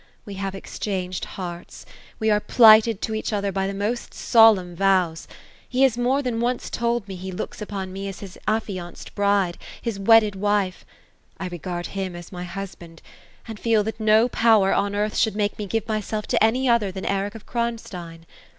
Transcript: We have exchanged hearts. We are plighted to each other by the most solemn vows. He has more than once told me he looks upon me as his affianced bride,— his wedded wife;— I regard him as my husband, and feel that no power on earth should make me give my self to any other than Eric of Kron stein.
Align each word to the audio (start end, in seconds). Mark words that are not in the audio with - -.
We 0.25 0.33
have 0.33 0.55
exchanged 0.55 1.25
hearts. 1.25 1.85
We 2.17 2.31
are 2.31 2.39
plighted 2.39 3.03
to 3.03 3.13
each 3.13 3.31
other 3.31 3.51
by 3.51 3.67
the 3.67 3.73
most 3.75 4.15
solemn 4.15 4.75
vows. 4.75 5.27
He 5.69 5.83
has 5.83 5.95
more 5.95 6.23
than 6.23 6.39
once 6.39 6.71
told 6.71 7.07
me 7.07 7.15
he 7.15 7.31
looks 7.31 7.61
upon 7.61 7.93
me 7.93 8.07
as 8.07 8.19
his 8.19 8.35
affianced 8.47 9.13
bride,— 9.13 9.59
his 9.79 9.99
wedded 9.99 10.35
wife;— 10.35 10.87
I 11.39 11.49
regard 11.49 11.85
him 11.85 12.15
as 12.15 12.31
my 12.31 12.45
husband, 12.45 13.03
and 13.47 13.59
feel 13.59 13.83
that 13.83 13.99
no 13.99 14.27
power 14.27 14.73
on 14.73 14.95
earth 14.95 15.15
should 15.17 15.35
make 15.35 15.59
me 15.59 15.67
give 15.67 15.87
my 15.87 15.99
self 16.01 16.25
to 16.29 16.43
any 16.43 16.67
other 16.67 16.91
than 16.91 17.05
Eric 17.05 17.35
of 17.35 17.45
Kron 17.45 17.77
stein. 17.77 18.25